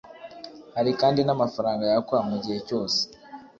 hari 0.75 0.91
kandi 1.01 1.19
n 1.23 1.29
amafaranga 1.35 1.83
yakwa 1.91 2.17
mu 2.29 2.35
gihe 2.43 2.59
cyose 2.67 2.99